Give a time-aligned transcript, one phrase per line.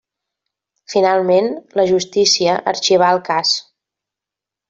[0.93, 1.49] Finalment,
[1.81, 3.53] la justícia arxivà el cas.